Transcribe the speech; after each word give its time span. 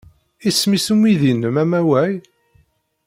Isem-nnes 0.49 0.87
umidi-nnem 0.93 1.55
amaway? 1.63 2.13